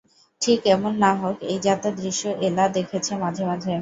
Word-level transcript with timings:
ঠিক 0.41 0.59
এমন 0.75 0.93
না 1.03 1.11
হোক 1.21 1.37
এই 1.45 1.57
জাতের 1.65 1.93
দৃশ্য 2.01 2.23
এলা 2.47 2.65
দেখেছে 2.77 3.11
মাঝে 3.23 3.43
মাঝে। 3.45 3.69